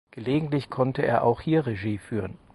Gelegentlich 0.09 0.71
konnte 0.71 1.03
er 1.05 1.23
auch 1.23 1.41
hier 1.41 1.67
Regie 1.67 1.99
führen. 1.99 2.39